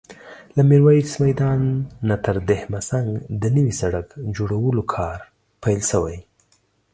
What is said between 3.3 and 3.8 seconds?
د نوي